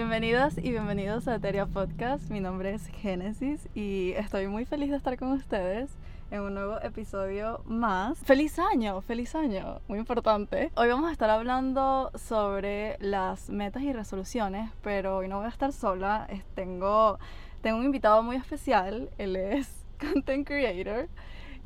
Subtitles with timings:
[0.00, 2.30] Bienvenidas y bienvenidos a Eteria Podcast.
[2.30, 5.90] Mi nombre es Génesis y estoy muy feliz de estar con ustedes
[6.30, 8.16] en un nuevo episodio más.
[8.20, 9.02] ¡Feliz año!
[9.02, 9.82] ¡Feliz año!
[9.88, 10.72] Muy importante.
[10.74, 15.50] Hoy vamos a estar hablando sobre las metas y resoluciones, pero hoy no voy a
[15.50, 16.26] estar sola.
[16.54, 17.18] Tengo,
[17.60, 19.10] tengo un invitado muy especial.
[19.18, 21.10] Él es Content Creator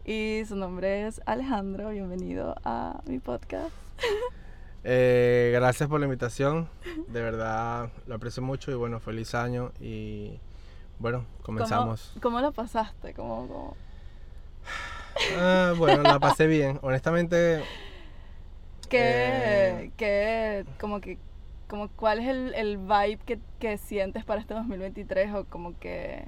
[0.04, 1.90] y su nombre es Alejandro.
[1.90, 3.70] Bienvenido a mi podcast.
[4.86, 6.68] Eh, gracias por la invitación,
[7.08, 10.38] de verdad lo aprecio mucho y bueno, feliz año y
[10.98, 12.12] bueno, comenzamos.
[12.20, 13.14] ¿Cómo, lo pasaste?
[13.14, 13.76] ¿Cómo,
[15.38, 17.64] ah, bueno, la pasé bien, honestamente.
[18.90, 21.18] ¿Qué, eh, como que,
[21.66, 26.26] como cuál es el, el vibe que, que, sientes para este 2023 o como que,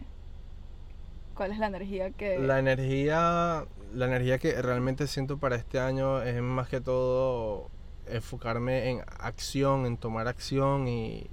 [1.35, 2.39] cuál es la energía que...
[2.39, 7.71] La energía, la energía que realmente siento para este año es más que todo
[8.09, 11.29] enfocarme en acción, en tomar acción y,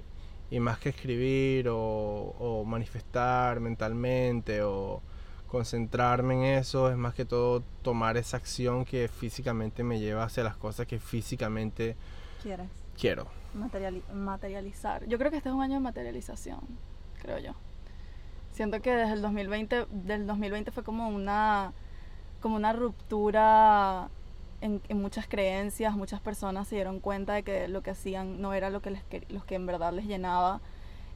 [0.60, 5.02] más que escribir o, manifestar mentalmente o
[5.48, 10.42] concentrarme en eso, es más que todo tomar esa acción que físicamente me lleva hacia
[10.42, 11.96] las cosas que físicamente
[12.42, 12.68] ¿Quieres?
[12.98, 13.26] quiero.
[14.12, 15.06] materializar.
[15.06, 16.60] Yo creo que este es un año de materialización,
[17.20, 17.52] creo yo.
[18.52, 21.72] Siento que desde el 2020, del 2020 fue como una,
[22.40, 24.08] como una ruptura
[24.60, 28.70] en, muchas creencias, muchas personas se dieron cuenta de que lo que hacían no era
[28.70, 30.60] lo que, les, los que en verdad les llenaba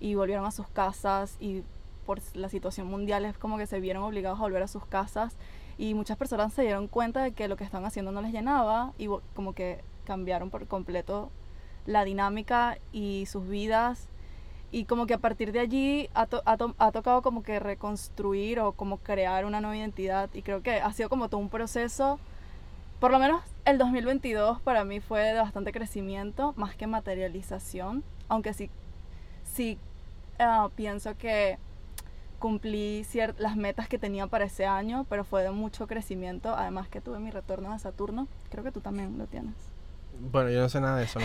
[0.01, 1.63] y volvieron a sus casas y
[2.07, 5.37] por la situación mundial es como que se vieron obligados a volver a sus casas
[5.77, 8.93] y muchas personas se dieron cuenta de que lo que estaban haciendo no les llenaba
[8.99, 11.31] y como que cambiaron por completo
[11.87, 14.09] la dinámica y sus vidas
[14.71, 18.99] y como que a partir de allí ha, ha, tocado como que reconstruir o como
[18.99, 22.19] crear una nueva identidad y creo que ha sido como todo un proceso
[23.01, 28.55] por lo menos el 2022 para mí fue de bastante crecimiento, más que materialización, aunque
[28.55, 28.71] sí,
[29.45, 29.79] sí
[30.39, 31.59] ah, pienso que
[32.39, 33.05] cumplí
[33.39, 37.19] las metas que tenía para ese año, pero fue de mucho crecimiento, además que tuve
[37.19, 39.55] mi retorno de Saturno, creo que tú también lo tienes.
[40.21, 41.21] Bueno, yo no sé nada de eso.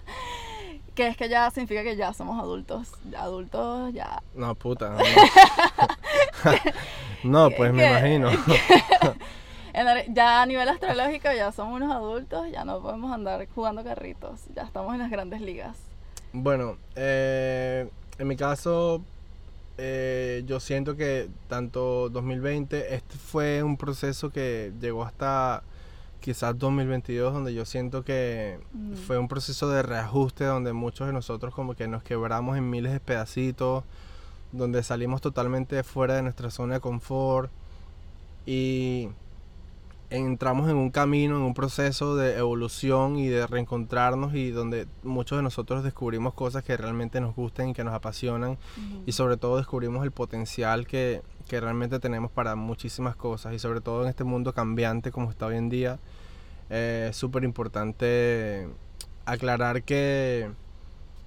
[0.94, 4.22] que es que ya significa que ya somos adultos, adultos, ya...
[4.34, 4.96] No, puta.
[7.24, 8.30] No, no pues me imagino
[10.08, 14.62] ya a nivel astrológico ya somos unos adultos, ya no podemos andar jugando carritos, ya
[14.62, 15.76] estamos en las grandes ligas.
[16.32, 19.02] Bueno, eh, en mi caso,
[19.78, 25.62] eh, yo siento que tanto 2020, este fue un proceso que llegó hasta
[26.20, 28.94] quizás 2022, donde yo siento que mm.
[28.94, 32.92] fue un proceso de reajuste, donde muchos de nosotros como que nos quebramos en miles
[32.92, 33.84] de pedacitos,
[34.52, 37.50] donde salimos totalmente fuera de nuestra zona de confort
[38.46, 39.08] y
[40.10, 45.38] entramos en un camino, en un proceso de evolución y de reencontrarnos y donde muchos
[45.38, 48.58] de nosotros descubrimos cosas que realmente nos gustan y que nos apasionan.
[49.06, 53.54] Y sobre todo descubrimos el potencial que, que, realmente tenemos para muchísimas cosas.
[53.54, 55.98] Y sobre todo en este mundo cambiante como está hoy en día
[56.70, 58.68] eh, es súper importante
[59.26, 60.50] aclarar que,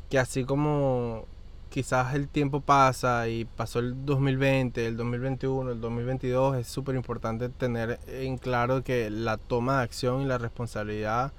[0.10, 1.26] que así como
[1.72, 7.48] quizás el tiempo pasa y pasó el 2020, el 2021, el 2022, es súper importante
[7.48, 11.32] tener en claro que la toma de acción y la responsabilidad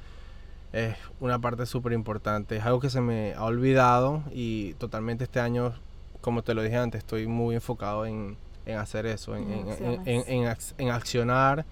[0.72, 2.56] es una parte súper importante.
[2.56, 5.74] Es algo que se me ha olvidado y totalmente este año,
[6.22, 8.38] como te lo dije antes, estoy muy enfocado en,
[8.76, 9.46] hacer eso, en,
[10.06, 11.66] en, en accionar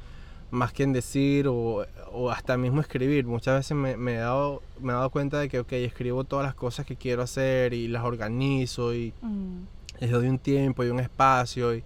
[0.50, 1.87] más que en decir o,
[2.31, 3.27] hasta mismo escribir.
[3.27, 6.55] Muchas veces me, he dado, me he dado cuenta de que, ok, escribo todas las
[6.55, 10.00] cosas que quiero hacer y las organizo y mm.
[10.00, 11.84] les doy un tiempo y un espacio y,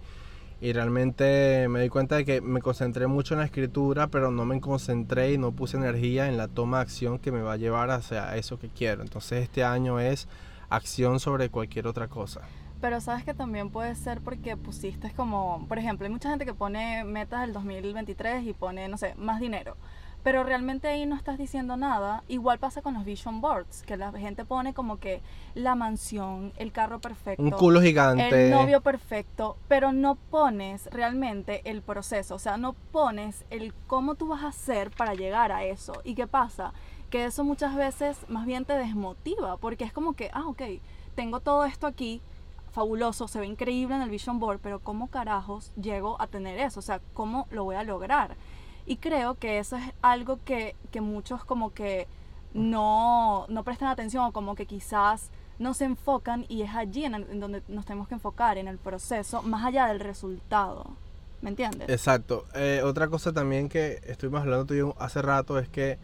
[0.61, 4.45] y, realmente me doy cuenta de que me concentré mucho en la escritura, pero no
[4.45, 7.57] me concentré y no puse energía en la toma de acción que me va a
[7.57, 9.03] llevar hacia eso que quiero.
[9.03, 10.27] Entonces este año es
[10.69, 12.41] acción sobre cualquier otra cosa.
[12.81, 16.53] Pero sabes que también puede ser porque pusiste como, por ejemplo, hay mucha gente que
[16.53, 19.75] pone metas del 2023 y pone, no sé, más dinero.
[20.23, 22.23] Pero realmente ahí no estás diciendo nada.
[22.27, 25.21] Igual pasa con los vision boards, que la gente pone como que
[25.53, 31.61] la mansión, el carro perfecto, un culo gigante, el novio perfecto, pero no pones realmente
[31.65, 35.63] el proceso, o sea, no pones el cómo tú vas a hacer para llegar a
[35.63, 36.01] eso.
[36.03, 36.73] ¿Y qué pasa?
[37.11, 40.63] Que eso muchas veces más bien te desmotiva, porque es como que, ah, ok,
[41.13, 42.19] tengo todo esto aquí,
[42.75, 46.81] fabuloso, se ve increíble en el Vision Board, pero ¿cómo carajos llego a tener eso?
[46.81, 48.35] O sea, ¿cómo lo voy a lograr?
[48.85, 52.05] Y creo que eso es algo que, que muchos como que
[52.53, 57.39] no, no prestan atención o como que quizás no se enfocan y es allí en,
[57.39, 60.85] donde nos tenemos que enfocar, en el proceso, más allá del resultado.
[61.41, 61.87] ¿Me entiendes?
[61.87, 62.45] Exacto.
[62.55, 65.97] Eh, otra cosa también que estuvimos hablando tú y yo hace rato es que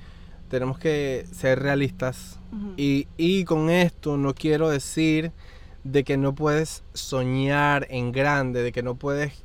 [0.50, 2.40] tenemos que ser realistas.
[2.76, 5.32] Y, y con esto no quiero decir
[5.84, 9.44] de que no puedes soñar en grande, de que no puedes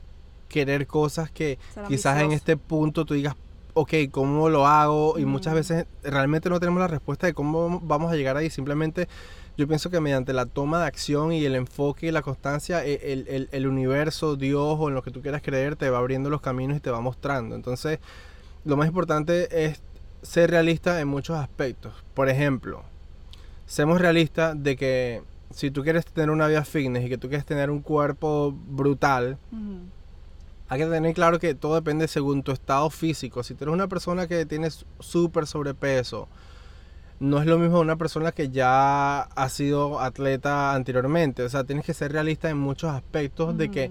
[0.48, 3.34] querer cosas que quizás en este punto tú digas,
[3.74, 5.18] ok, ¿cómo lo hago?
[5.18, 8.48] Y muchas veces realmente no tenemos la respuesta de cómo vamos a llegar ahí.
[8.50, 9.08] Simplemente
[9.58, 13.12] yo pienso que mediante la toma de acción y el enfoque y la constancia, e-
[13.12, 16.30] el, el- el universo, Dios o en lo que tú quieras creer, te va abriendo
[16.30, 17.54] los caminos y te va mostrando.
[17.54, 17.98] Entonces,
[18.64, 19.80] lo más importante es
[20.22, 21.92] ser realista en muchos aspectos.
[22.14, 22.82] Por ejemplo,
[23.66, 27.46] seamos realistas de que si tú quieres tener una vida fitness y que tú quieres
[27.46, 29.38] tener un cuerpo brutal,
[30.68, 33.42] hay que tener claro que todo depende según tu estado físico.
[33.42, 36.28] Si tú eres una persona que tienes súper sobrepeso,
[37.18, 41.42] no es lo mismo una persona que ya ha sido atleta anteriormente.
[41.42, 43.90] O sea, tienes que ser realista en muchos aspectos de que.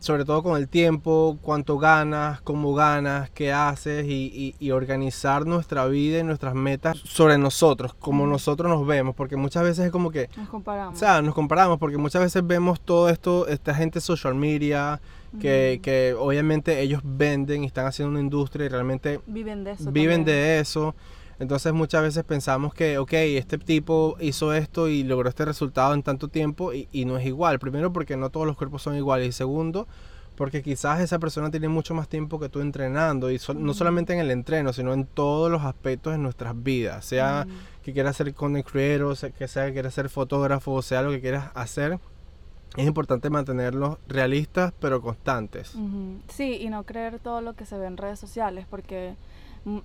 [0.00, 5.46] Sobre todo con el tiempo, cuánto ganas, cómo ganas, qué haces y, y- y organizar
[5.46, 9.14] nuestra vida y nuestras metas sobre nosotros, como nosotros nos vemos.
[9.14, 10.96] Porque muchas veces es como que Nos comparamos.
[10.96, 15.00] o sea, nos comparamos porque muchas veces vemos todo esto, esta gente social media,
[15.40, 19.90] que, que obviamente ellos venden y están haciendo una industria y realmente viven de eso.
[19.90, 20.24] viven también.
[20.24, 20.94] de eso.
[21.38, 26.02] Entonces muchas veces pensamos que, ok, este tipo hizo esto y logró este resultado en
[26.02, 27.58] tanto tiempo y, y no es igual.
[27.58, 29.28] Primero porque no todos los cuerpos son iguales.
[29.28, 29.88] Y segundo
[30.36, 34.14] porque quizás esa persona tiene mucho más tiempo que tú entrenando y sol- no solamente
[34.14, 37.46] en el entreno, sino en todos los aspectos de nuestras vidas, sea
[37.82, 41.10] que quieras ser content creator, sea- que sea que quieras ser fotógrafo, o sea lo
[41.10, 41.98] que quieras hacer,
[42.76, 45.74] es importante mantenerlos realistas pero constantes.
[46.28, 49.14] Sí, y no creer todo lo que se ve en redes sociales, porque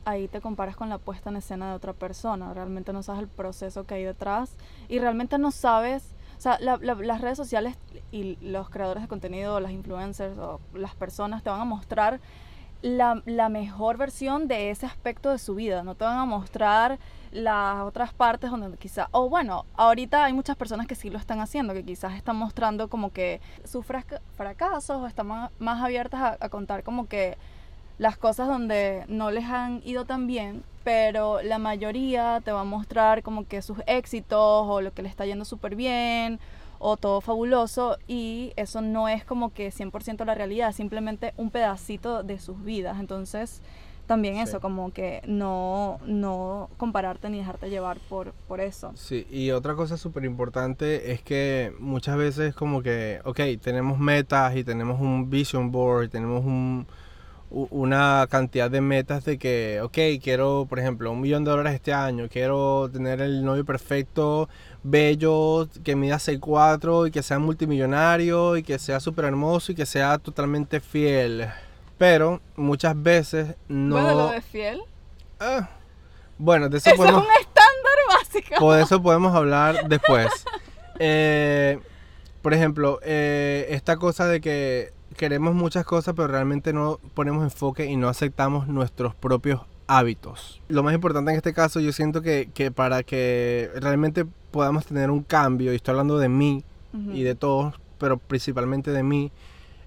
[0.06, 2.53] ahí te comparas con la puesta en escena de otra persona.
[2.53, 4.56] Realmente no sabes el proceso que hay detrás
[4.89, 6.13] y realmente no sabes.
[6.38, 7.75] O sea, la- la- las redes sociales
[8.12, 12.19] y los creadores de contenido, las influencers o las personas te van a mostrar
[12.83, 13.15] la,
[13.50, 15.81] mejor versión de ese aspecto de su vida.
[15.83, 17.00] No te van a mostrar
[17.31, 21.39] las otras partes donde quizá, o bueno, ahorita hay muchas personas que sí lo están
[21.39, 26.50] haciendo, que quizás están mostrando como que sus fraca- fracasos o están más, abiertas a
[26.50, 27.38] contar como que
[27.97, 32.65] las cosas donde no les han ido tan bien, pero la mayoría te va a
[32.65, 36.39] mostrar como que sus éxitos o lo que le está yendo súper bien
[36.79, 42.21] o todo fabuloso y eso no es como que 100% la realidad, simplemente un pedacito
[42.23, 42.99] de sus vidas.
[42.99, 43.61] Entonces,
[44.05, 44.41] también Sí.
[44.43, 48.91] eso, como que no, no compararte ni dejarte llevar por, por eso.
[48.95, 54.55] Sí, y otra cosa súper importante es que muchas veces como que, ok, tenemos metas
[54.55, 56.88] y tenemos un vision board, y tenemos un,
[57.49, 61.94] una cantidad de metas de que, ok, quiero, por ejemplo, un millón de dólares este
[61.94, 64.49] año, quiero tener el novio perfecto,
[64.83, 69.85] bello, que mida 6'4 y que sea multimillonario y que sea súper hermoso y que
[69.85, 71.47] sea totalmente fiel.
[71.97, 73.95] Pero muchas veces no...
[73.95, 74.81] Bueno, lo de fiel.
[75.39, 75.69] Ah,
[76.38, 77.23] bueno, de eso Eso es podemos...
[77.23, 78.55] un estándar básico.
[78.59, 80.27] Por eso podemos hablar después.
[81.00, 81.79] Eh,
[82.41, 87.85] por ejemplo, eh, esta cosa de que queremos muchas cosas, pero realmente no ponemos enfoque
[87.85, 90.61] y no aceptamos nuestros propios hábitos.
[90.69, 95.09] Lo más importante en este caso, yo siento que, que para que realmente podamos tener
[95.09, 96.63] un cambio, y estoy hablando de mí
[97.13, 99.31] y de todos, pero principalmente de mí,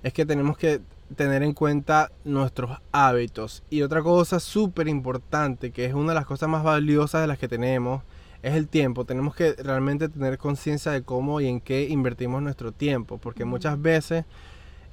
[0.03, 0.81] es que tenemos que
[1.17, 3.65] tener en cuenta nuestros hábitos.
[3.69, 7.39] Y otra cosa súper importante, que es una de las cosas más valiosas de las
[7.39, 8.03] que tenemos,
[8.43, 9.05] es el tiempo.
[9.05, 13.81] Tenemos que realmente tener conciencia de cómo y en qué invertimos nuestro tiempo, porque muchas
[13.81, 14.25] veces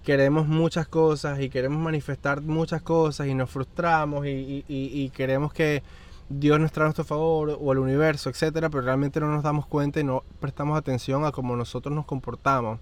[0.07, 5.09] queremos muchas cosas y queremos manifestar muchas cosas y nos frustramos y, y- y- y
[5.09, 5.83] queremos que
[6.29, 9.65] Dios nos traiga a nuestro favor o el universo, etcétera, pero realmente no nos damos
[9.65, 12.79] cuenta y no prestamos atención a cómo nosotros nos comportamos,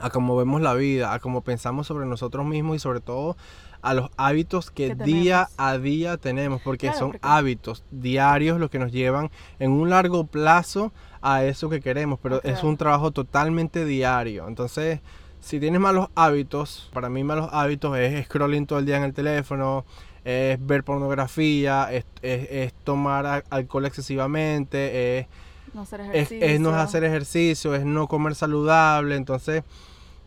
[0.00, 3.38] a cómo vemos la vida, a cómo pensamos sobre nosotros mismos y sobre todo
[3.80, 8.60] a los hábitos que, Que día a día tenemos, porque Claro, son porque- hábitos diarios
[8.60, 12.76] los que nos llevan en un largo plazo a eso que queremos, pero es un
[12.76, 14.46] trabajo totalmente diario.
[14.46, 15.00] Entonces,
[15.40, 19.12] si tienes malos hábitos, para mí malos hábitos es scrolling todo el día en el
[19.14, 19.84] teléfono,
[20.24, 25.26] es ver pornografía, es, es- es tomar alcohol excesivamente, es,
[25.72, 26.46] No hacer es, ejercicio.
[26.46, 29.16] es no hacer ejercicio, es no comer saludable.
[29.16, 29.62] Entonces,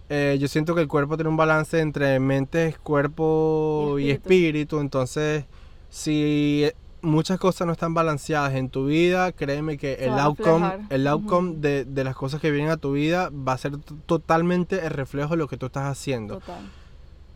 [0.09, 4.79] eh, yo siento que el cuerpo tiene un balance entre mente, cuerpo Y y espíritu.
[4.79, 5.45] Entonces,
[5.89, 6.69] si
[7.03, 11.55] muchas cosas no están balanceadas en tu vida, créeme que Se el outcome, el outcome
[11.57, 15.31] de, de las cosas que vienen a tu vida va a ser totalmente el reflejo
[15.31, 16.39] de lo que tú estás haciendo.
[16.39, 16.63] Total.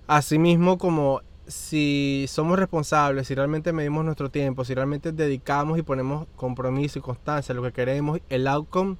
[0.07, 6.27] Asimismo, como si somos responsables, si realmente medimos nuestro tiempo, si realmente dedicamos y ponemos
[6.36, 8.97] compromiso y constancia a lo que queremos, el outcome,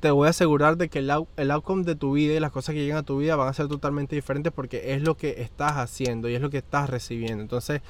[0.00, 2.50] te voy a asegurar de que el, out- el outcome de tu vida y las
[2.50, 5.40] cosas que llegan a tu vida van a ser totalmente diferentes porque es lo que
[5.42, 7.42] estás haciendo y es lo que estás recibiendo.
[7.42, 7.80] Entonces,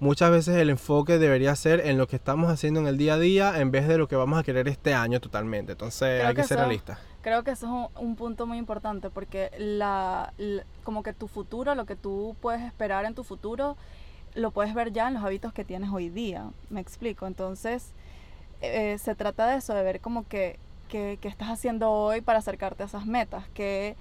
[0.00, 3.18] muchas veces el enfoque debería ser en lo que estamos haciendo en el día a
[3.18, 5.72] día en vez de lo que vamos a querer este año totalmente.
[5.72, 6.98] Entonces Creo hay que, que ser realistas.
[7.22, 11.28] Creo que eso es un, un punto muy importante porque la, la- como que tu
[11.28, 13.76] futuro, lo que tú puedes esperar en tu futuro,
[14.34, 16.44] lo puedes ver ya en los hábitos que tienes hoy día.
[16.70, 17.26] Me explico.
[17.26, 17.92] Entonces,
[18.60, 22.38] eh, se trata de eso, de ver como que, que, que estás haciendo hoy para
[22.38, 23.96] acercarte a esas metas, que,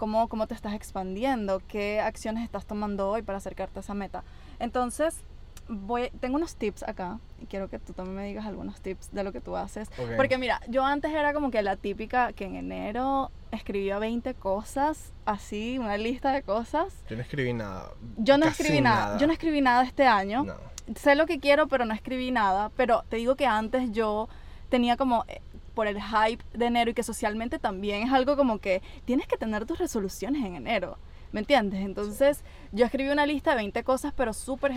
[0.00, 4.24] cómo, cómo te estás expandiendo, qué acciones estás tomando hoy para acercarte a esa meta.
[4.58, 5.22] Entonces,
[5.68, 9.22] voy, tengo unos tips acá y quiero que tú también me digas algunos tips de
[9.24, 9.90] lo que tú haces.
[9.98, 10.16] Ok.
[10.16, 15.12] Porque mira, yo antes era como que la típica que en enero escribía 20 cosas,
[15.26, 16.94] así, una lista de cosas.
[17.10, 17.90] Yo no escribí nada.
[18.16, 19.18] Yo no Casi escribí nada.
[19.18, 20.44] Yo no escribí nada este año.
[20.44, 20.54] No.
[20.96, 22.70] Sé lo que quiero, pero no escribí nada.
[22.74, 24.30] Pero te digo que antes yo
[24.70, 25.26] tenía como
[25.74, 29.36] por el hype de enero y que socialmente también es algo como que tienes que
[29.36, 30.98] tener tus resoluciones en enero.
[31.32, 31.80] ¿Me entiendes?
[31.80, 34.72] Entonces yo escribí una lista de 20 cosas, pero súper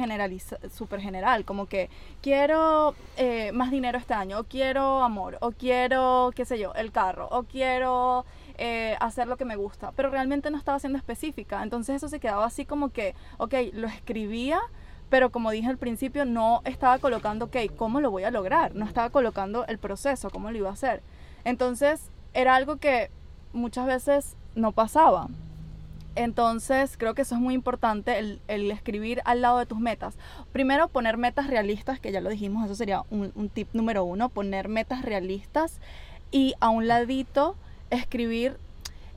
[0.72, 1.90] súper general, como que
[2.22, 6.92] quiero eh, más dinero este año, o quiero amor, o quiero, qué sé yo, el
[6.92, 8.26] carro, o quiero
[8.60, 11.64] eh, hacer lo que me gusta, pero realmente no estaba siendo específica.
[11.64, 14.62] Entonces eso se quedaba así como que, ok, lo escribía,
[15.14, 18.74] pero como dije al principio, no estaba colocando, ok, ¿cómo lo voy a lograr?
[18.74, 21.04] No estaba colocando el proceso, cómo lo iba a hacer.
[21.44, 23.12] Entonces era algo que
[23.54, 25.28] muchas veces no pasaba.
[26.16, 30.16] Entonces creo que eso es muy importante, el, escribir al lado de tus metas.
[30.52, 34.30] Primero poner metas realistas, que ya lo dijimos, eso sería un, un tip número uno,
[34.30, 35.80] poner metas realistas
[36.32, 37.56] y a un ladito
[37.92, 38.58] escribir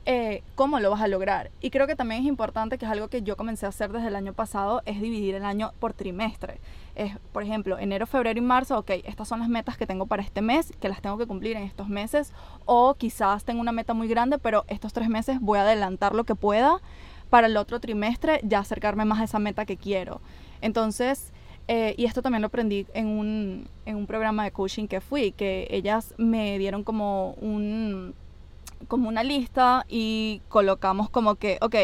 [0.09, 1.51] eh, cómo lo vas a lograr.
[1.59, 4.07] Y creo que también es importante, que es algo que yo comencé a hacer desde
[4.07, 6.61] el año pasado, es dividir el año por trimestre.
[6.95, 10.23] Es, por ejemplo, enero, febrero y marzo, ok, estas son las metas que tengo para
[10.23, 12.31] este mes, que las tengo que cumplir en estos meses,
[12.63, 16.23] o quizás tengo una meta muy grande, pero estos tres meses voy a adelantar lo
[16.23, 16.79] que pueda
[17.29, 20.21] para el otro trimestre ya acercarme más a esa meta que quiero.
[20.61, 21.33] Entonces,
[21.67, 25.33] eh, y esto también lo aprendí en un, en un programa de coaching que fui,
[25.33, 28.15] que ellas me dieron como un
[28.87, 31.75] como una lista y colocamos como que, ok,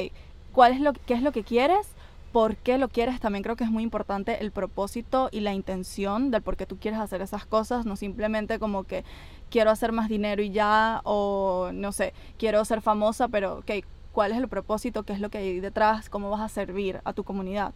[0.52, 1.88] ¿cuál es lo, ¿qué es lo que quieres?
[2.32, 3.20] ¿Por qué lo quieres?
[3.20, 6.78] También creo que es muy importante el propósito y la intención del por qué tú
[6.78, 9.04] quieres hacer esas cosas, no simplemente como que
[9.52, 14.32] quiero hacer más dinero y ya, o no sé, quiero ser famosa, pero ok, ¿cuál
[14.32, 15.04] es el propósito?
[15.04, 16.10] ¿Qué es lo que hay detrás?
[16.10, 17.74] ¿Cómo vas a servir a tu comunidad?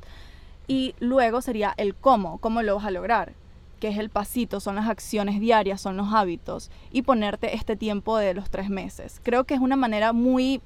[0.68, 3.34] Y luego sería el cómo, cómo lo vas a lograr
[3.80, 8.18] que es el pasito, son las acciones diarias, son los hábitos, y ponerte este tiempo
[8.18, 9.20] de los tres meses.
[9.24, 10.62] Creo que es una manera muy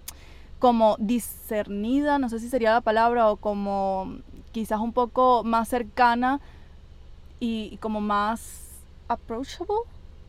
[0.59, 4.17] como discernida, no sé si sería la palabra, o como
[4.51, 6.39] quizás un poco más cercana
[7.39, 8.69] y como más
[9.07, 9.73] approachable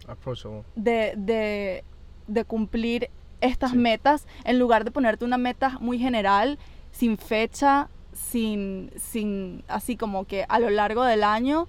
[0.08, 0.62] Approachable.
[0.74, 1.84] de, de,
[2.26, 3.10] de cumplir
[3.40, 3.76] estas Sí.
[3.76, 6.58] metas en lugar de ponerte una meta muy general,
[6.92, 11.68] sin fecha, sin, sin así como que a lo largo del año,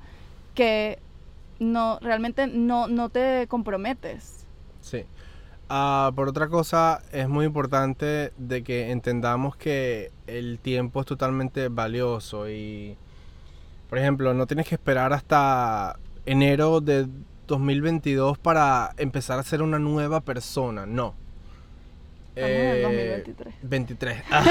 [0.54, 1.00] que
[1.60, 4.46] no realmente no, no te comprometes.
[4.82, 5.06] Sí.
[5.70, 11.70] Ah, por otra cosa, es muy importante de que entendamos que el tiempo es totalmente
[11.70, 12.96] valioso y,
[13.90, 17.08] por ejemplo, no tienes que esperar hasta enero de
[17.48, 21.16] 2022 para empezar a ser una nueva persona, no.
[22.36, 23.56] Estamos en Eh, 2023.
[23.64, 24.24] 23.
[24.32, 24.44] Ah,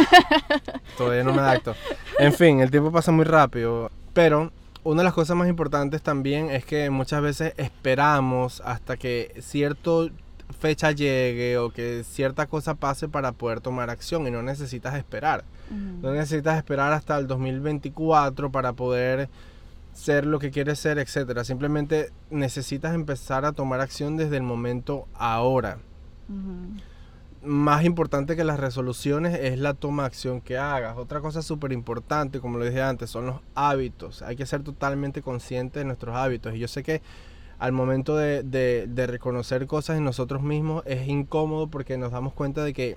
[0.97, 1.75] todavía no me adapto.
[2.19, 3.91] En fin, el tiempo pasa muy rápido.
[4.13, 4.53] Pero
[4.85, 9.91] una de las cosas más importantes también es que muchas veces esperamos hasta que cierta
[10.59, 15.45] fecha llegue o que cierta cosa pase para poder tomar acción y no necesitas esperar.
[15.71, 19.31] No necesitas esperar hasta el 2024 para poder
[19.95, 21.45] ser lo que quieres ser, etcétera.
[21.45, 25.79] Simplemente necesitas empezar a tomar acción desde el momento ahora.
[27.45, 30.97] Más importante que las resoluciones es la toma de acción que hagas.
[30.97, 34.23] Otra cosa súper importante, como lo dije antes, son los hábitos.
[34.23, 36.55] Hay que ser totalmente conscientes de nuestros hábitos.
[36.55, 37.03] Y yo sé que
[37.59, 42.33] al momento de, de- de reconocer cosas en nosotros mismos es incómodo porque nos damos
[42.33, 42.97] cuenta de que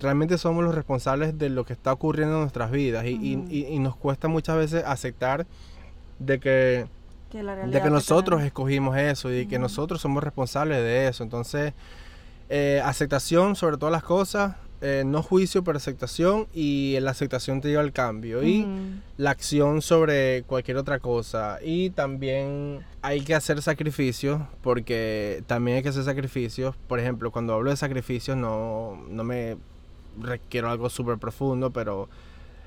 [0.00, 3.04] realmente somos los responsables de lo que está ocurriendo en nuestras vidas.
[3.04, 5.46] Y, y- y- y nos cuesta muchas veces aceptar
[6.18, 6.86] de que
[7.66, 11.22] de que nosotros escogimos eso y que nosotros somos responsables de eso.
[11.24, 11.72] Entonces,
[12.48, 17.68] eh, aceptación sobre todas las cosas, eh, no juicio, pero aceptación y la aceptación te
[17.68, 18.66] lleva al cambio y
[19.16, 21.58] la acción sobre cualquier otra cosa.
[21.62, 26.74] Y también hay que hacer sacrificios porque también hay que hacer sacrificios.
[26.88, 29.56] Por ejemplo, cuando hablo de sacrificios no, no me
[30.20, 32.08] requiero algo súper profundo, pero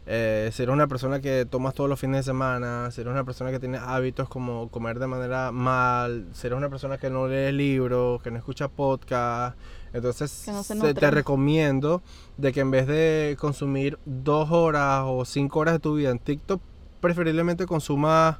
[0.07, 3.23] eh, si eres una persona que tomas todos los fines de semana, si eres una
[3.23, 7.27] persona que tiene hábitos como comer de manera mal, si eres una persona que no
[7.27, 9.57] lee libros, que no escucha podcast,
[9.93, 12.01] entonces no se se- te recomiendo
[12.37, 16.19] de que en vez de consumir dos horas o cinco horas de tu vida en
[16.19, 16.61] TikTok,
[17.01, 18.37] preferiblemente consumas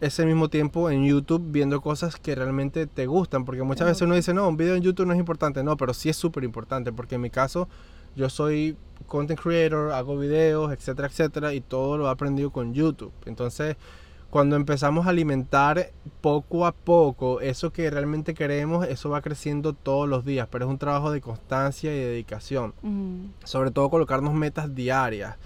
[0.00, 4.16] ese mismo tiempo en YouTube viendo cosas que realmente te gustan, porque muchas veces uno
[4.16, 6.92] dice, no, un video en YouTube no es importante, no, pero sí es súper importante,
[6.92, 7.68] porque en mi caso
[8.16, 8.76] yo soy
[9.06, 13.12] content creator, hago videos, etcétera, etcétera, y todo lo he aprendido con YouTube.
[13.26, 13.76] Entonces,
[14.30, 15.90] cuando empezamos a alimentar
[16.22, 20.70] poco a poco eso que realmente queremos, eso va creciendo todos los días, pero es
[20.70, 22.72] un trabajo de constancia y dedicación.
[23.44, 25.36] Sobre todo colocarnos metas diarias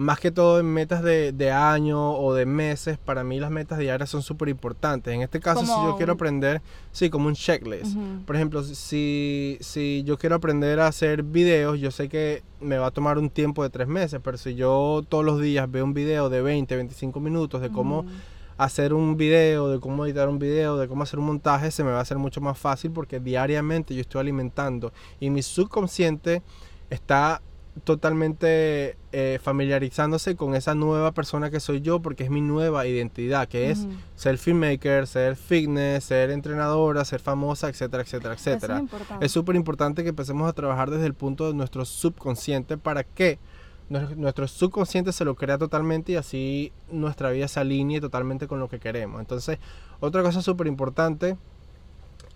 [0.00, 3.78] más que todo en metas de, de año o de meses, para mí las metas
[3.78, 5.12] diarias son súper importantes.
[5.12, 7.98] En este caso, si yo quiero aprender, sí, como un checklist.
[8.24, 12.86] Por ejemplo, si, si yo quiero aprender a hacer videos, yo sé que me va
[12.86, 15.92] a tomar un tiempo de tres meses, pero si yo todos los días veo un
[15.92, 18.06] video de 20, 25 minutos de cómo
[18.56, 21.90] hacer un video, de cómo editar un video, de cómo hacer un montaje, se me
[21.90, 26.42] va a hacer mucho más fácil porque diariamente yo estoy alimentando y mi subconsciente
[26.88, 27.42] está
[27.84, 33.48] totalmente eh, familiarizándose con esa nueva persona que soy yo porque es mi nueva identidad,
[33.48, 33.86] que es
[34.16, 38.84] ser filmmaker, ser fitness, ser entrenadora, ser famosa, etcétera, etcétera, etcétera.
[39.20, 43.38] Es súper importante que empecemos a trabajar desde el punto de nuestro subconsciente para que
[43.88, 48.68] nuestro subconsciente se lo crea totalmente y así nuestra vida se alinee totalmente con lo
[48.68, 49.20] que queremos.
[49.20, 49.58] Entonces,
[49.98, 51.36] otra cosa súper importante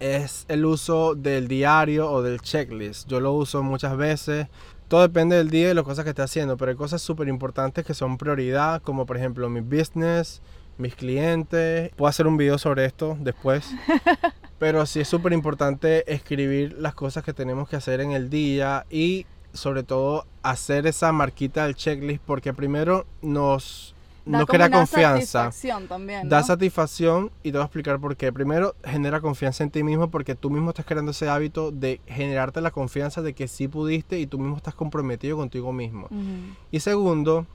[0.00, 3.08] es el uso del diario o del checklist.
[3.08, 4.48] Yo lo uso muchas veces
[4.88, 7.84] todo depende del día y las cosas que esté haciendo, pero hay cosas súper importantes
[7.84, 10.42] que son prioridad, como por ejemplo mi business,
[10.78, 11.90] mis clientes.
[11.96, 13.70] Puedo hacer un video sobre esto después.
[14.58, 18.86] pero sí es súper importante escribir las cosas que tenemos que hacer en el día
[18.88, 23.93] y sobre todo hacer esa marquita del checklist porque primero nos
[24.24, 25.50] no crea confianza.
[25.88, 28.32] También, Da satisfacción y te voy a explicar por qué.
[28.32, 32.60] Primero, genera confianza en ti mismo porque tú mismo estás creando ese hábito de generarte
[32.60, 36.08] la confianza de que sí pudiste y tú mismo estás comprometido contigo mismo.
[36.70, 37.46] Y segundo,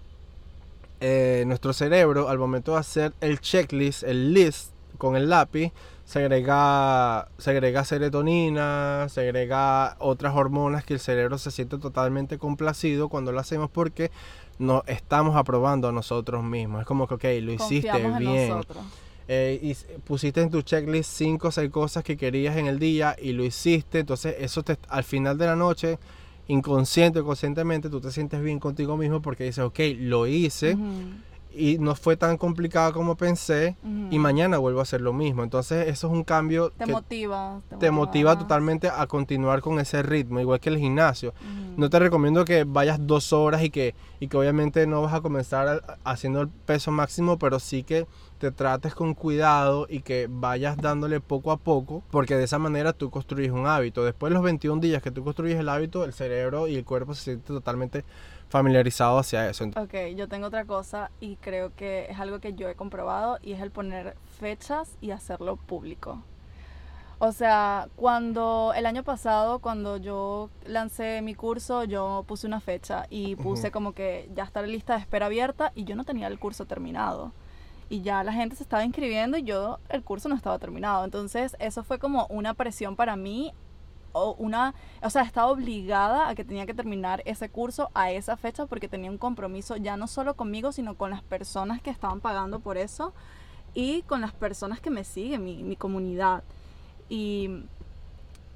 [1.02, 5.72] eh, nuestro cerebro al momento de hacer el checklist, el list con el lápiz,
[6.06, 13.40] segrega, segrega serotonina, segrega otras hormonas que el cerebro se siente totalmente complacido cuando lo
[13.40, 14.12] hacemos porque
[14.60, 16.82] no estamos aprobando a nosotros mismos.
[16.82, 18.62] Es como que, ok, lo hiciste bien.
[19.32, 23.16] Eh, y pusiste en tu checklist cinco o seis cosas que querías en el día
[23.20, 24.00] y lo hiciste.
[24.00, 26.00] Entonces, eso te, al final de la noche,
[26.48, 30.76] inconsciente o conscientemente, tú te sientes bien contigo mismo porque dices, ok, lo hice
[31.52, 33.76] y no fue tan complicado como pensé
[34.12, 35.44] y mañana vuelvo a hacer lo mismo.
[35.44, 37.62] Entonces eso es un cambio te motiva.
[37.80, 41.34] Te, motiva, totalmente a continuar con ese ritmo, igual que el gimnasio.
[41.76, 45.22] No te recomiendo que vayas dos horas y que, y que obviamente no vas a
[45.22, 48.06] comenzar haciendo el peso máximo, pero sí que
[48.38, 52.94] te trates con cuidado y que vayas dándole poco a poco, porque de esa manera
[52.94, 54.04] tú construyes un hábito.
[54.04, 57.14] Después de los 21 días que tú construyes el hábito, el cerebro y el cuerpo
[57.14, 58.06] se sienten totalmente
[58.50, 59.66] familiarizado hacia eso.
[59.76, 63.54] Ok, yo tengo otra cosa y creo que es algo que yo he comprobado y
[63.54, 66.22] es el poner fechas y hacerlo público.
[67.22, 73.08] O sea, cuando el año pasado, cuando yo lancé mi curso, yo puse una fecha
[73.10, 76.28] y puse como que ya está la lista de espera abierta y yo no tenía
[76.28, 77.34] el curso terminado.
[77.90, 81.04] Y ya la gente se estaba inscribiendo y yo el curso no estaba terminado.
[81.04, 83.54] Entonces eso fue como una presión para mí
[84.14, 88.66] una, o sea, estaba obligada a que tenía que terminar ese curso a esa fecha
[88.66, 92.60] porque tenía un compromiso ya no solo conmigo, sino con las personas que estaban pagando
[92.60, 93.14] por eso
[93.74, 96.44] y con las personas que me siguen, mi, mi comunidad.
[97.08, 97.64] Y,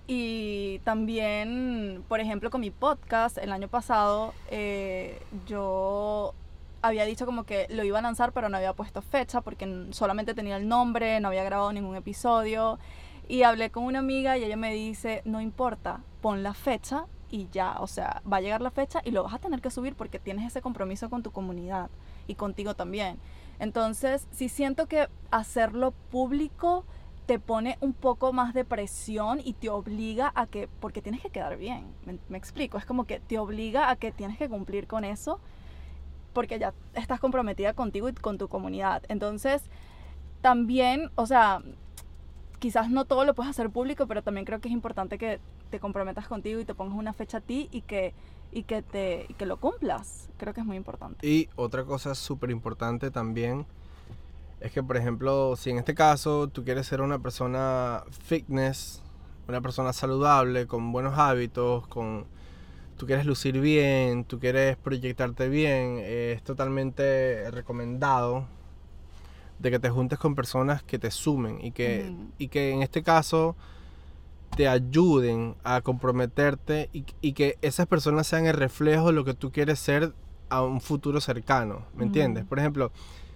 [0.07, 6.33] y también, por ejemplo, con mi podcast, el año pasado, eh, yo
[6.81, 10.33] había dicho como que lo iba a lanzar, pero no había puesto fecha porque solamente
[10.33, 12.77] tenía el nombre, no había grabado ningún episodio.
[13.27, 17.47] Y hablé con una amiga y ella me dice, no importa, pon la fecha y
[17.51, 19.95] ya, o sea, va a llegar la fecha y lo vas a tener que subir
[19.95, 21.89] porque tienes ese compromiso con tu comunidad
[22.27, 23.17] y contigo también.
[23.59, 26.85] Entonces, si siento que hacerlo público
[27.25, 31.29] te pone un poco más de presión y te obliga a que, porque tienes que
[31.29, 34.87] quedar bien, me, me, explico, es como que te obliga a que tienes que cumplir
[34.87, 35.39] con eso
[36.33, 39.03] porque ya estás comprometida contigo y con tu comunidad.
[39.07, 39.63] Entonces,
[40.41, 41.61] también, o sea,
[42.63, 45.81] quizás no todo lo puedes hacer público, pero también creo que es importante que te
[45.81, 48.13] comprometas contigo y te pongas una fecha a ti y que,
[48.53, 50.29] y que, te, y que lo cumplas.
[50.37, 51.27] Creo que es muy importante.
[51.27, 53.65] Y otra cosa súper importante también
[54.61, 59.01] es que, por ejemplo, si en este caso tú quieres ser una persona fitness,
[59.49, 62.23] una persona saludable, con buenos hábitos, con
[62.95, 68.47] tú quieres lucir bien, tú quieres proyectarte bien, es totalmente recomendado
[69.59, 73.03] de que te juntes con personas que te sumen y que, y que en este
[73.03, 73.55] caso
[74.55, 79.51] te ayuden a comprometerte y, que esas personas sean el reflejo de lo que tú
[79.51, 80.13] quieres ser
[80.49, 82.45] a un futuro cercano, ¿me entiendes?
[82.45, 82.91] Por ejemplo,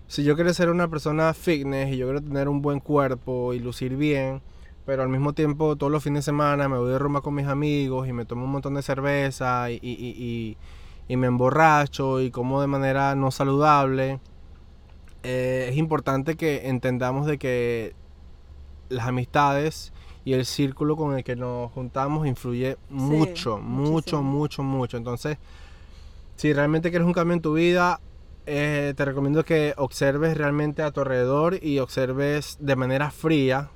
[0.08, 3.60] si yo quiero ser una persona fitness y yo quiero tener un buen cuerpo y
[3.60, 4.42] lucir bien,
[4.86, 7.48] pero al mismo tiempo todos los fines de semana me voy de rumba con mis
[7.48, 10.58] amigos y me tomo un montón de cerveza y, y, y,
[11.08, 14.20] y me emborracho y como de manera no saludable,
[15.30, 17.94] eh, es importante que entendamos de que
[18.88, 19.92] las amistades
[20.24, 24.96] y el círculo con el que nos juntamos influye mucho, mucho, mucho, mucho.
[24.96, 25.38] Entonces,
[26.38, 28.00] si realmente quieres un cambio en tu vida,
[28.46, 33.70] eh, te recomiendo que observes realmente a tu alrededor y observes de manera fría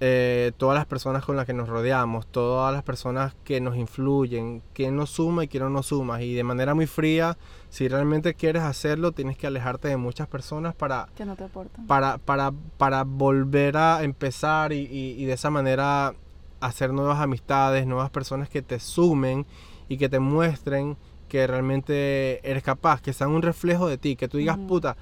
[0.00, 4.62] eh, todas las personas con las que nos rodeamos, todas las personas que nos influyen,
[4.72, 6.22] quién nos suma y quién no nos suma.
[6.22, 7.38] Y de manera muy fría,
[7.70, 11.86] si realmente quieres hacerlo, tienes que alejarte de muchas personas para, que no te aportan.
[11.86, 16.14] para, para, para volver a empezar y, y de esa manera
[16.60, 19.46] hacer nuevas amistades, nuevas personas que te sumen
[19.88, 20.96] y que te muestren
[21.28, 24.96] que realmente eres capaz, que sean un reflejo de ti, que tú digas, puta,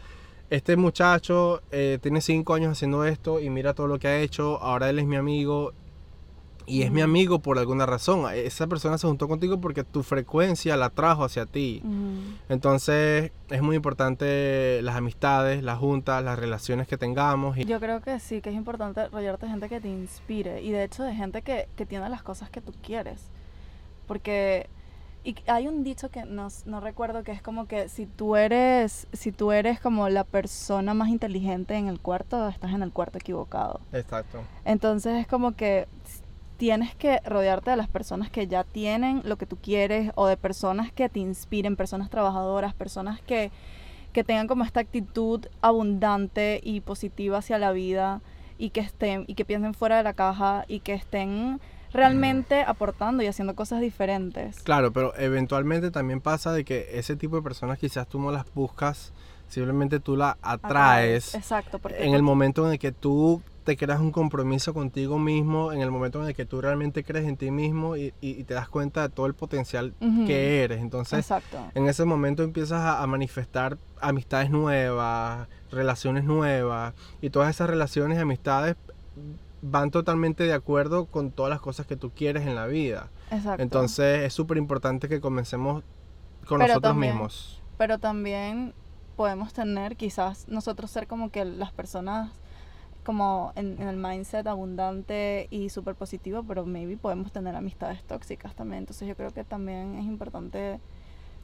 [0.50, 4.58] este muchacho eh, tiene cinco años haciendo esto y mira todo lo que ha hecho,
[4.62, 5.72] ahora él es mi amigo
[6.66, 8.32] y es mi amigo por alguna razón.
[8.34, 11.82] Esa persona se juntó contigo porque tu frecuencia la trajo hacia ti.
[12.48, 17.56] Entonces es muy importante las amistades, las juntas, las relaciones que tengamos.
[17.56, 20.84] Yo creo que sí, que es importante rodearte de gente que te inspire y de
[20.84, 23.20] hecho de gente que, que tiene las cosas que tú quieres.
[24.06, 24.68] Porque
[25.24, 29.06] y hay un dicho que no, no, recuerdo que es como que si tú eres
[29.12, 33.18] si tú eres como la persona más inteligente en el cuarto, estás en el cuarto
[33.18, 33.80] equivocado.
[33.92, 34.40] Exacto.
[34.64, 35.86] Entonces es como que
[36.56, 40.36] tienes que rodearte de las personas que ya tienen lo que tú quieres o de
[40.36, 43.50] personas que te inspiren, personas trabajadoras, personas que,
[44.12, 48.20] que tengan como esta actitud abundante y positiva hacia la vida
[48.58, 51.60] y que estén y que piensen fuera de la caja y que estén
[51.92, 54.60] realmente aportando y haciendo cosas diferentes.
[54.62, 58.52] Claro, pero eventualmente también pasa de que ese tipo de personas quizás tú no las
[58.54, 59.12] buscas,
[59.48, 61.34] simplemente tú las atraes.
[61.34, 61.78] Exacto.
[61.78, 65.82] Porque en el momento en el que tú te creas un compromiso contigo mismo, en
[65.82, 69.02] el momento en el que tú realmente crees en ti mismo y, te das cuenta
[69.02, 69.94] de todo el potencial
[70.26, 70.80] que eres.
[70.80, 71.28] Entonces,
[71.74, 78.18] en ese momento empiezas a, a manifestar amistades nuevas, relaciones nuevas y todas esas relaciones
[78.18, 78.76] y amistades
[79.62, 83.10] van totalmente de acuerdo con todas las cosas que tú quieres en la vida.
[83.30, 83.62] Exacto.
[83.62, 85.84] Entonces es súper importante que comencemos
[86.46, 87.62] con nosotros mismos.
[87.78, 88.74] Pero también
[89.16, 92.32] podemos tener, quizás nosotros ser como que las personas
[93.04, 98.80] como en, el mindset abundante y súper positivo, pero maybe podemos tener amistades tóxicas también.
[98.80, 100.80] Entonces yo creo que también es importante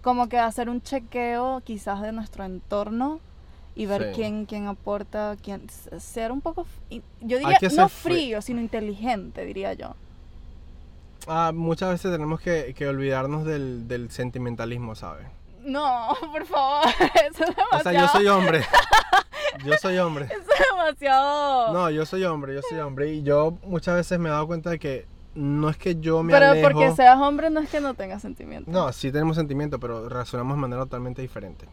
[0.02, 3.20] como que hacer un chequeo quizás de nuestro entorno
[3.78, 5.62] y ver quién, quién aporta, quién,
[6.00, 9.94] ser un poco, yo diría, no frío, sino inteligente, diría yo.
[11.28, 15.28] Ah, muchas veces tenemos que, que olvidarnos del, del, sentimentalismo, ¿sabes?
[15.62, 16.86] No, por favor,
[17.30, 17.78] eso es demasiado.
[17.78, 18.64] O sea, yo soy hombre.
[19.64, 20.26] Yo soy hombre.
[20.26, 21.72] Eso es demasiado.
[21.72, 23.12] No, yo soy hombre, yo soy hombre.
[23.12, 26.32] Y yo muchas veces me he dado cuenta de que no es que yo me
[26.32, 28.72] Pero porque seas hombre no es que no tengas sentimientos.
[28.72, 31.66] No, sí tenemos sentimientos, pero razonamos de manera totalmente diferente.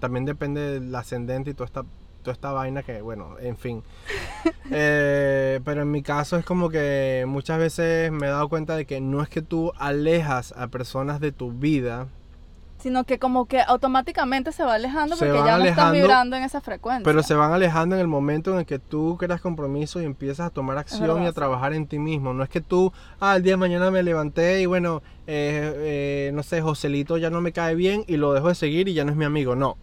[0.00, 1.84] También depende del ascendente y toda esta,
[2.22, 3.82] toda esta vaina que, bueno, en fin.
[4.70, 8.86] Eh, pero en mi caso es como que muchas veces me he dado cuenta de
[8.86, 12.08] que no es que tú alejas a personas de tu vida,
[12.84, 16.60] sino que como que automáticamente se va alejando porque ya no están vibrando en esa
[16.60, 17.02] frecuencia.
[17.02, 20.48] Pero se van alejando en el momento en el que tú creas compromiso y empiezas
[20.48, 22.34] a tomar acción y a trabajar en ti mismo.
[22.34, 26.30] No es que tú, ah, el día de mañana me levanté y bueno, eh, eh,
[26.34, 29.06] no sé, Joselito ya no me cae bien y lo dejo de seguir y ya
[29.06, 29.56] no es mi amigo.
[29.56, 29.78] No,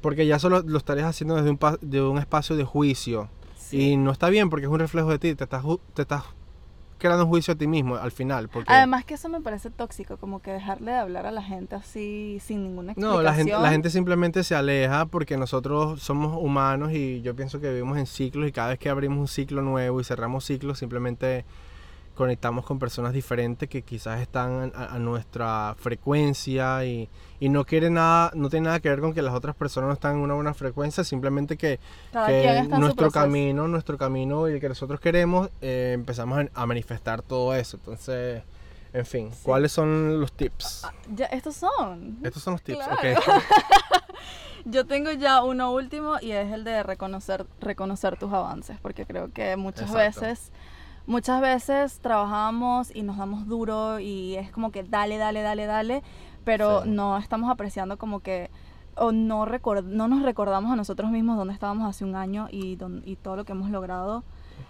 [0.00, 3.28] porque ya solo lo estarías haciendo desde un, de un espacio de juicio.
[3.70, 6.24] Y no está bien porque es un reflejo de ti, te estás, te estás
[7.00, 8.48] creando un juicio a ti mismo al final.
[8.48, 8.72] Porque...
[8.72, 12.38] Además que eso me parece tóxico, como que dejarle de hablar a la gente así
[12.40, 13.16] sin ninguna explicación.
[13.16, 17.60] No, la gente, la gente simplemente se aleja porque nosotros somos humanos y yo pienso
[17.60, 20.78] que vivimos en ciclos y cada vez que abrimos un ciclo nuevo y cerramos ciclos
[20.78, 21.44] simplemente
[22.14, 28.30] conectamos con personas diferentes que quizás están a, nuestra frecuencia y, y, no quiere nada,
[28.34, 30.52] no tiene nada que ver con que las otras personas no están en una buena
[30.52, 31.78] frecuencia, simplemente que,
[32.68, 37.78] nuestro camino, nuestro camino y el que nosotros queremos, eh, empezamos a, manifestar todo eso.
[37.78, 38.42] Entonces,
[38.92, 40.84] en fin, ¿cuáles son los tips?
[40.84, 42.18] Ah, ya, estos son.
[42.22, 42.84] Estos son los tips,
[44.66, 49.32] Yo tengo ya uno último y es el de reconocer, reconocer tus avances, porque creo
[49.32, 50.52] que muchas veces
[51.10, 56.02] muchas veces trabajamos y nos damos duro y es como que dale, dale, dale, dale,
[56.44, 58.48] pero no estamos apreciando como que
[58.94, 63.16] o no, no nos recordamos a nosotros mismos dónde estábamos hace un año y, y
[63.16, 64.22] todo lo que hemos logrado.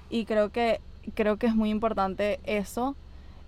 [0.09, 0.81] Y creo que,
[1.15, 2.97] creo que es muy importante eso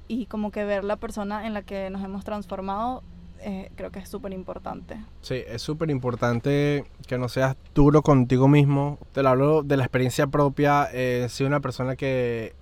[0.06, 3.02] y como que ver la persona en la que nos hemos transformado
[3.44, 5.02] eh, creo que es súper importante.
[5.20, 8.98] Sí, es súper importante que no seas duro contigo mismo.
[9.12, 10.88] Te lo hablo de la experiencia propia.
[10.92, 12.54] Eh, soy una persona que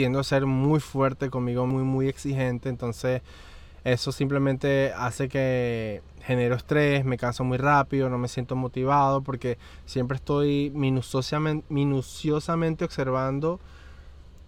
[0.00, 2.70] tiendo a ser muy fuerte conmigo, muy, muy exigente.
[2.70, 3.20] Entonces,
[3.84, 9.58] eso simplemente hace que genero estrés, me canso muy rápido, no me siento motivado porque
[9.84, 13.60] siempre estoy minuciosamente, observando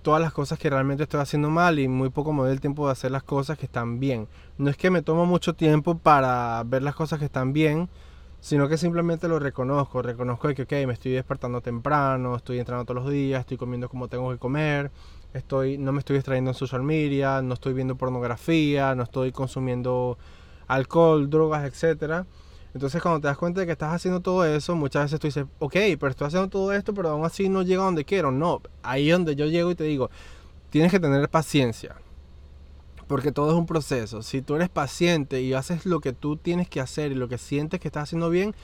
[0.01, 2.87] todas las cosas que realmente estoy haciendo mal y muy poco me doy el tiempo
[2.87, 4.27] de hacer las cosas que están bien.
[4.57, 7.91] No es que me tomo mucho tiempo para ver las cosas que están bien,
[8.41, 10.01] sino que simplemente lo reconozco.
[10.01, 14.09] Reconozco que, ok, me estoy despertando temprano, estoy entrando todos los días, estoy comiendo como
[14.09, 14.91] tengo que comer,
[15.35, 20.19] estoy, no me estoy distrayendo en social media, no estoy viendo pornografía, no estoy consumiendo
[20.69, 22.27] alcohol, drogas, etcétera.
[22.75, 25.45] Entonces cuando te das cuenta de que estás haciendo todo eso, muchas veces tú dices,
[25.59, 28.33] ok, pero estoy haciendo todo esto, pero aún así no llego a donde quiero.
[28.33, 30.11] No, ahí es donde yo llego y te digo,
[30.71, 31.97] tienes que tener paciencia.
[33.09, 34.23] Porque todo es un proceso.
[34.23, 37.37] Si tú eres paciente y haces lo que tú tienes que hacer y lo que
[37.37, 38.55] sientes que estás haciendo bien,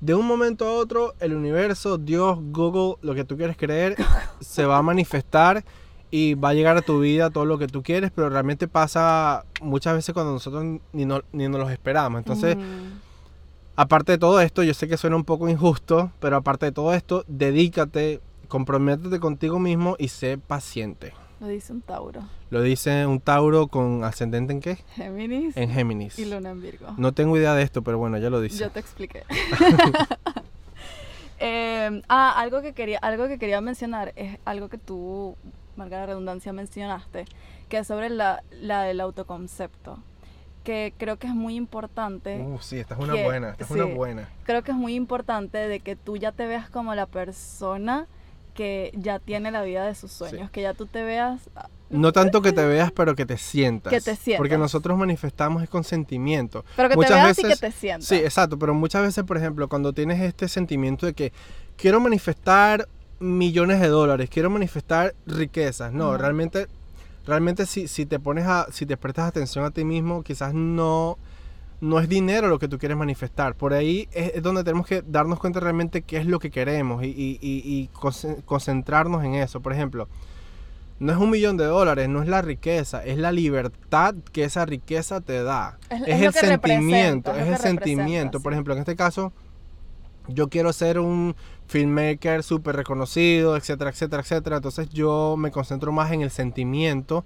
[0.00, 3.96] de un momento a otro, el universo, Dios, Google, lo que tú quieres creer,
[4.40, 5.64] se va a manifestar
[6.16, 9.44] y va a llegar a tu vida todo lo que tú quieres, pero realmente pasa
[9.60, 12.20] muchas veces cuando nosotros ni, no, ni nos lo esperamos.
[12.20, 12.56] Entonces,
[13.74, 16.94] aparte de todo esto, yo sé que suena un poco injusto, pero aparte de todo
[16.94, 21.14] esto, dedícate, comprométete contigo mismo y sé paciente.
[21.40, 22.22] Lo dice un Tauro.
[22.50, 24.76] Lo dice un Tauro con ascendente en qué?
[24.94, 25.56] Géminis.
[25.56, 26.16] En Géminis.
[26.16, 26.94] Y Luna en Virgo.
[26.96, 28.58] No tengo idea de esto, pero bueno, ya lo dice.
[28.58, 29.24] Yo te expliqué.
[31.40, 35.34] eh, ah, algo que quería, algo que quería mencionar es algo que tú,
[35.76, 37.24] marca la redundancia, mencionaste,
[37.68, 39.98] que es sobre la, la del autoconcepto
[40.64, 42.40] que creo que es muy importante.
[42.40, 44.28] Uh, sí, esta es una buena, esta es una buena.
[44.44, 48.06] Creo que es muy importante de que tú ya te veas como la persona
[48.54, 51.50] que ya tiene la vida de sus sueños, que ya tú te veas...
[51.54, 53.92] Ah, no tanto que te veas, pero que te sientas.
[53.92, 54.38] Que te sientas.
[54.38, 56.64] Porque nosotros manifestamos es con sentimiento.
[56.76, 58.08] Pero que te veas y que te sientas.
[58.08, 58.58] Sí, exacto.
[58.58, 61.32] Pero muchas veces, por ejemplo, cuando tienes este sentimiento de que
[61.76, 62.88] quiero manifestar
[63.24, 65.92] millones de dólares, quiero manifestar riquezas.
[65.92, 66.68] No, realmente
[67.26, 71.18] realmente si, si te pones a, si te prestas atención a ti mismo, quizás no,
[71.80, 73.54] no es dinero lo que tú quieres manifestar.
[73.54, 77.08] Por ahí es, donde tenemos que darnos cuenta realmente qué es lo que queremos y,
[77.08, 77.88] y, y,
[78.44, 79.60] concentrarnos en eso.
[79.60, 80.08] Por ejemplo,
[80.98, 84.64] no es un millón de dólares, no es la riqueza, es la libertad que esa
[84.64, 85.78] riqueza te da.
[86.06, 88.40] Es, el sentimiento, es, el sentimiento.
[88.40, 89.32] Por ejemplo, en este caso,
[90.28, 91.34] yo quiero ser un
[91.66, 94.56] filmmaker súper reconocido, etcétera, etcétera, etcétera.
[94.56, 97.24] Entonces yo me concentro más en el sentimiento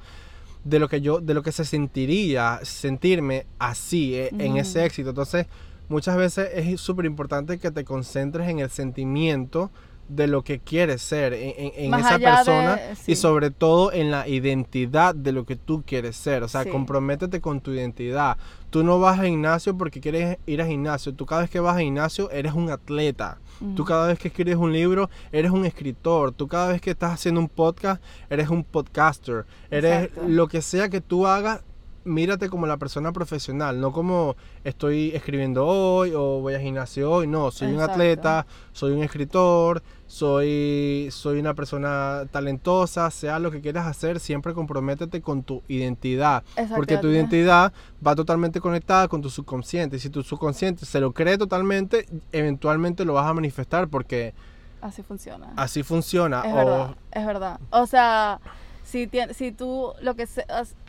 [0.64, 5.10] de lo que yo, de lo que se sentiría sentirme así, eh, en ese éxito.
[5.10, 5.46] Entonces,
[5.88, 9.70] muchas veces es súper importante que te concentres en el sentimiento
[10.08, 15.32] de lo que quieres ser en, esa persona y sobre todo en la identidad de
[15.32, 16.42] lo que tú quieres ser.
[16.42, 18.36] O sea, comprométete con tu identidad.
[18.70, 21.14] Tú no vas a gimnasio porque quieres ir a gimnasio.
[21.14, 23.38] Tú cada vez que vas a gimnasio eres un atleta.
[23.74, 26.32] Tú cada vez que escribes un libro eres un escritor.
[26.32, 29.46] Tú cada vez que estás haciendo un podcast eres un podcaster.
[29.70, 31.62] Eres lo que sea que tú hagas,
[32.08, 37.26] mírate como la persona profesional, no como estoy escribiendo hoy o voy a gimnasio hoy,
[37.26, 43.60] no, soy un atleta, soy un escritor, soy, soy una persona talentosa, sea lo que
[43.60, 46.42] quieras hacer, siempre comprométete con tu identidad,
[46.74, 47.72] porque tu identidad
[48.04, 53.04] va totalmente conectada con tu subconsciente, y si tu subconsciente se lo cree totalmente, eventualmente
[53.04, 54.34] lo vas a manifestar porque...
[54.80, 55.52] Así funciona.
[55.56, 56.42] Así funciona.
[56.44, 57.60] Es, verdad, es verdad.
[57.70, 58.40] O sea
[58.88, 60.26] si, si tú, lo que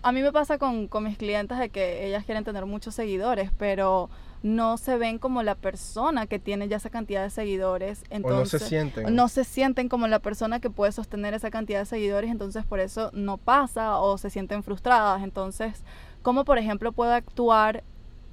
[0.03, 3.51] a mí me pasa con, con, mis clientes de que ellas quieren tener muchos seguidores,
[3.57, 4.09] pero
[4.41, 8.03] no se ven como la persona que tiene ya esa cantidad de seguidores.
[8.09, 9.15] Entonces, no se sienten.
[9.15, 12.79] No se sienten como la persona que puede sostener esa cantidad de seguidores, entonces por
[12.79, 15.21] eso no pasa o se sienten frustradas.
[15.21, 15.83] Entonces,
[16.21, 17.83] ¿cómo por ejemplo puede actuar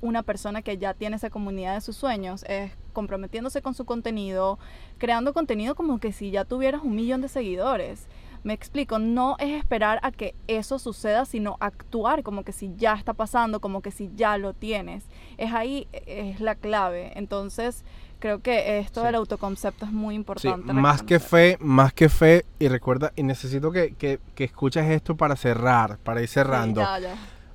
[0.00, 2.44] una persona que ya tiene esa comunidad de sus sueños?
[2.44, 4.61] Es comprometiéndose con su contenido,
[4.98, 8.07] creando contenido como que si ya tuvieras un millón de seguidores.
[8.42, 12.94] Me explico, no es esperar a que eso suceda, sino actuar como que si ya
[12.94, 15.05] está pasando, como que si ya lo tienes.
[15.38, 17.12] Es ahí, es la clave.
[17.16, 17.85] Entonces,
[18.18, 20.72] creo que esto del autoconcepto es muy importante.
[20.72, 25.37] más que fe, más que fe, y recuerda, y necesito que, que, escuches esto para
[25.37, 26.83] cerrar, para ir cerrando.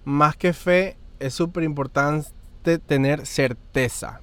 [0.03, 4.21] Más que fe, es súper importante tener certeza.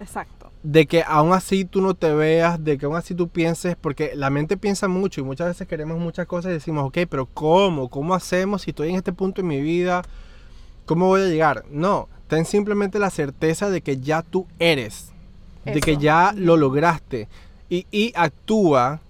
[0.00, 3.76] Exacto de que aún así tú no te veas, de que aún así tú pienses,
[3.80, 7.26] porque la mente piensa mucho y muchas veces queremos muchas cosas y decimos, ok, pero
[7.26, 7.88] ¿cómo?
[7.88, 10.02] ¿Cómo hacemos si estoy en este punto en mi vida?
[10.84, 11.64] ¿Cómo voy a llegar?
[11.70, 15.12] No, ten simplemente la certeza de que ya tú eres,
[15.64, 17.28] de que ya lo lograste
[17.68, 19.00] y, y actúa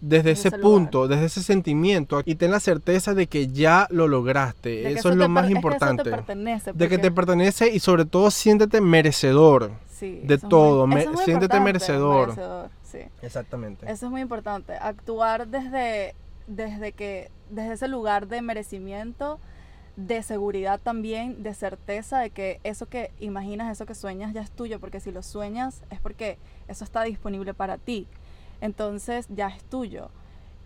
[0.00, 0.62] desde ese lugar.
[0.62, 4.92] punto, desde ese sentimiento y ten la certeza de que ya lo lograste.
[4.92, 6.02] Eso es lo más importante.
[6.02, 6.72] Es que eso te pertenece.
[6.72, 9.72] de que te pertenece y sobre todo siéntete merecedor.
[9.98, 12.28] Sí, de es muy- todo, me- siéntete merecedor.
[12.28, 13.00] merecedor, sí.
[13.22, 13.90] Exactamente.
[13.90, 14.74] Eso es muy importante.
[14.74, 16.14] Actuar desde,
[16.46, 19.38] desde que, desde ese lugar de merecimiento,
[19.96, 24.50] de seguridad también, de certeza de que eso que imaginas, eso que sueñas ya es
[24.52, 28.06] tuyo, porque si lo sueñas es porque eso está disponible para ti.
[28.60, 30.10] Entonces ya es tuyo.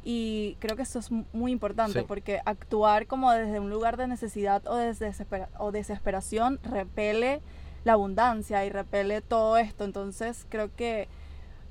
[0.04, 2.04] Y creo que eso es mu- muy importante Sí.
[2.06, 7.40] porque actuar como desde un lugar de necesidad o, desde desespera- o desesperación repele
[7.84, 9.84] la abundancia y repele todo esto.
[9.84, 11.08] Entonces creo que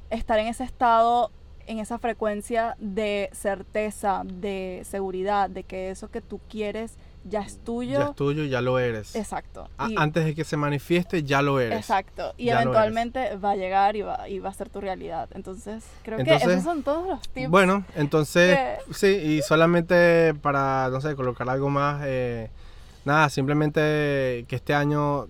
[0.10, 1.32] estar en ese estado,
[1.68, 7.60] en esa frecuencia de certeza, de seguridad, de que eso que tú quieres ya es
[7.64, 8.00] tuyo.
[8.00, 9.16] Ya es tuyo, ya lo eres.
[9.16, 9.70] Exacto.
[9.78, 11.78] A- Y- Antes de que se manifieste, ya lo eres.
[11.78, 12.34] Exacto.
[12.36, 15.30] Y Ya eventualmente va a llegar y va, y va a ser tu realidad.
[15.36, 17.50] Entonces, creo Entonces, que esos son todos los tips.
[17.52, 22.50] Bueno, entonces, que- sí, y solamente para, no sé, colocar algo más, eh,
[23.06, 25.28] nada, simplemente que este año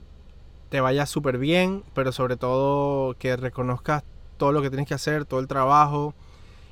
[0.72, 4.04] te vaya súper bien, pero sobre todo que reconozcas
[4.38, 6.16] todo lo que tienes que hacer, todo el trabajo,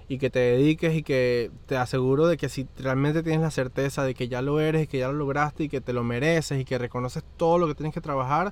[0.08, 4.04] y que te dediques y que te aseguro de que si realmente tienes la certeza
[4.04, 6.60] de que ya lo eres y que ya lo lograste y que te lo mereces
[6.60, 8.52] y que reconoces todo lo que tienes que trabajar,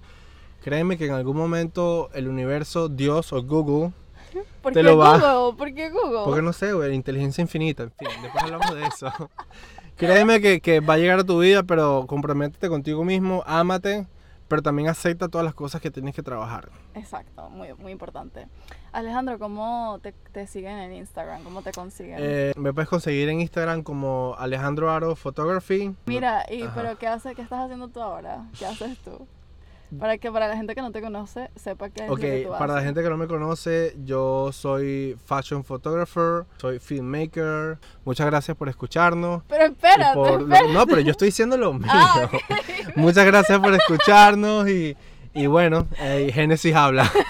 [0.62, 3.92] créeme que en algún momento el universo, Dios o Google,
[4.62, 5.58] ¿Por te qué lo va- Google?
[5.58, 6.20] ¿Por qué Google?
[6.26, 9.10] porque no sé, güey, inteligencia infinita, en fin, después hablamos de eso.
[9.96, 14.06] Créeme que, que va a llegar a tu vida, pero comprométete contigo mismo, ámate,
[14.48, 16.70] pero también acepta todas las cosas que tienes que trabajar.
[16.94, 18.48] Exacto, muy, muy importante.
[18.92, 21.44] Alejandro, ¿cómo te, te siguen en Instagram?
[21.44, 22.18] ¿Cómo te consiguen?
[22.20, 25.96] Eh, me puedes conseguir en Instagram como Alejandro Aro Photography.
[26.06, 26.74] Mira, y, Ajá.
[26.76, 28.46] pero ¿qué, hace, ¿qué estás haciendo tú ahora?
[28.58, 29.28] ¿Qué haces tú?
[29.97, 32.43] Para que para la gente que no te conoce sepa qué es Ok, lo que
[32.45, 37.78] tú para la gente que no me conoce, yo soy fashion photographer, soy filmmaker.
[38.04, 39.43] Muchas gracias por escucharnos.
[39.47, 40.19] Pero espérate.
[40.73, 41.88] no, pero yo estoy diciendo lo mío.
[41.89, 42.34] Ah, ok.
[42.95, 44.97] Muchas gracias por escucharnos y,
[45.34, 47.10] y bueno, eh, Génesis habla.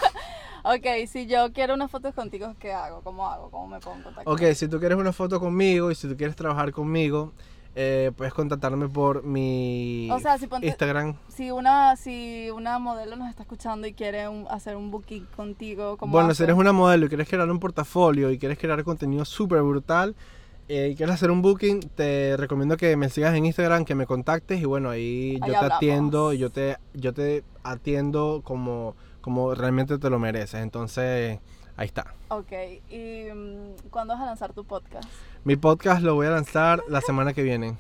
[0.70, 3.00] Ok, si yo quiero unas fotos contigo, ¿qué hago?
[3.02, 3.50] ¿Cómo hago?
[3.50, 4.10] ¿Cómo me pongo?
[4.26, 7.32] Ok, si tú quieres una foto conmigo y si tú quieres trabajar conmigo,
[7.80, 11.16] eh, puedes contactarme por mi O sea, si ponte- Instagram.
[11.28, 15.96] Si una, si una modelo nos está escuchando y quiere un- hacer un booking contigo,
[15.98, 16.38] ¿cómo Bueno, hace?
[16.38, 20.16] si eres una modelo y quieres crear un portafolio y quieres crear contenido súper brutal
[20.70, 24.08] eh, y quieres hacer un booking, te recomiendo que me sigas en Instagram, que me
[24.08, 29.54] contactes y bueno, ahí Ahí yo te atiendo yo te, yo te atiendo como, como
[29.54, 30.62] realmente te lo mereces.
[30.62, 31.40] Entonces,
[31.78, 32.16] ahí está.
[32.30, 32.52] Ok,
[32.90, 35.08] ¿y mm, cuándo vas a lanzar tu podcast?
[35.48, 37.78] Mi podcast lo voy a lanzar la semana que viene.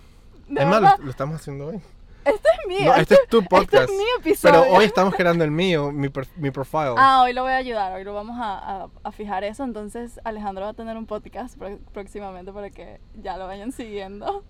[0.47, 1.81] ¿De es más, lo, lo estamos haciendo hoy.
[2.23, 2.85] Este es mío.
[2.85, 3.89] No, este es tu este podcast.
[3.89, 4.61] es mi episodio.
[4.63, 6.93] Pero hoy estamos creando el mío, mi, mi profile.
[6.95, 9.65] Ah, hoy lo voy a ayudar, hoy lo vamos a, a- a fijar eso.
[9.65, 14.45] Entonces, Alejandro va a tener un podcast pro- próximamente para que ya lo vayan siguiendo.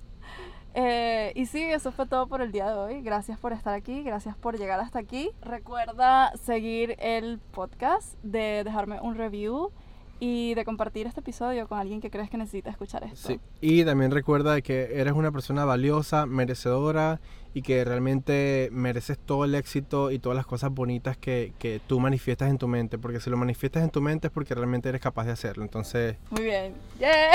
[0.75, 3.01] Eh, y sí, eso fue todo por el día de hoy.
[3.01, 5.31] Gracias por estar aquí, gracias por llegar hasta aquí.
[5.41, 9.71] Recuerda seguir el podcast, de dejarme un review
[10.19, 13.27] y de compartir este episodio con alguien que crees que necesita escuchar esto.
[13.27, 13.39] Sí.
[13.61, 17.19] Y también recuerda que eres una persona valiosa, merecedora
[17.53, 21.99] y que realmente mereces todo el éxito y todas las cosas bonitas que, que tú
[21.99, 22.97] manifiestas en tu mente.
[22.97, 25.63] Porque si lo manifiestas en tu mente es porque realmente eres capaz de hacerlo.
[25.63, 26.73] Entonces, Muy bien.
[26.99, 27.31] Yeah.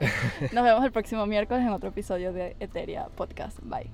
[0.52, 3.58] Nos vemos el próximo miércoles en otro episodio de Eteria Podcast.
[3.62, 3.90] Bye.